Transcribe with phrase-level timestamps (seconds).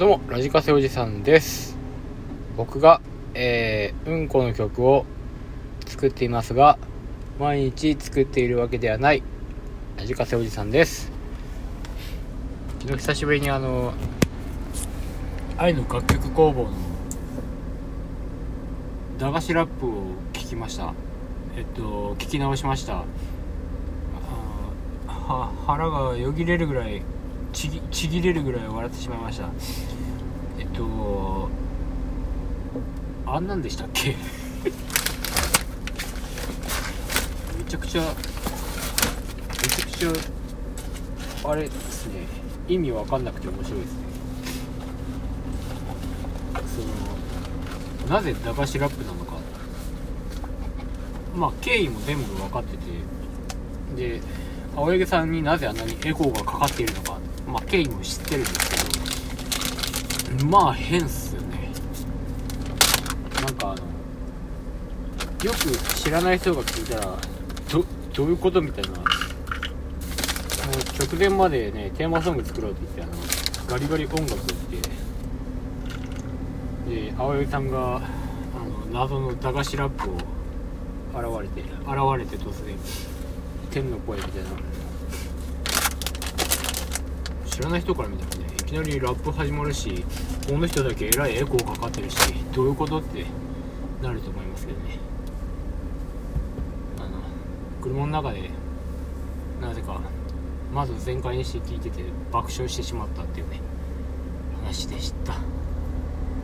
[0.00, 1.76] どうもラジカセおじさんです。
[2.56, 3.02] 僕が、
[3.34, 5.04] えー、うんこの曲を
[5.86, 6.78] 作っていますが
[7.38, 9.22] 毎日作っているわけではない
[9.98, 11.12] ラジカセおじさんです。
[12.80, 13.92] 昨日久しぶりにあの
[15.58, 16.70] 愛の楽曲工房の
[19.18, 19.90] 駄菓子ラップを
[20.32, 20.94] 聞きました。
[21.58, 23.04] えっと聞き直しました。
[25.66, 27.02] 腹がよぎれるぐらい
[27.52, 29.48] ちぎちぎれるぐらい笑ってしまいました。
[30.58, 31.48] えっと
[33.26, 34.10] あんなんでしたっけ？
[34.10, 34.16] め
[37.68, 38.08] ちゃくちゃめ
[39.68, 42.26] ちゃくちゃあれですね。
[42.68, 43.98] 意味わかんなくて面白いですね。
[46.66, 46.80] そ
[48.08, 49.36] のなぜ駄菓子ラップなのか。
[51.36, 52.84] まあ経緯も全部分かってて。
[54.18, 54.20] で
[54.76, 57.19] 青柳さんになぜあんなにエコーがかかっているのか。
[57.50, 58.58] まあ経緯も知ってるんです
[60.28, 61.72] けどまあ変っすよね。
[63.44, 63.82] なんかあの
[65.44, 65.56] よく
[65.96, 67.16] 知らない人が聞いたら
[67.72, 68.90] どどういうことみたいな。
[68.90, 73.22] もう直前までねテーマソング作ろうって言ってあの
[73.66, 74.76] ガリガリ音楽って
[76.88, 80.14] で青柳さんがあの謎の駄菓子ラップを
[81.12, 81.74] 現れて現
[82.18, 82.76] れて突然
[83.70, 84.50] 天の声みたいな
[87.60, 90.02] 知らない人から見たらねいきなりラップ始まるし
[90.48, 92.16] この人だけえらいエコーかかってるし
[92.54, 93.26] どういうことって
[94.00, 94.98] なると思いますけどね。
[96.98, 97.20] あの
[97.82, 98.48] 車の中で
[99.60, 100.00] なぜか
[100.72, 102.02] まず全開にして聞いてて
[102.32, 103.60] 爆笑してしまったっていうね
[104.64, 105.34] 話でした。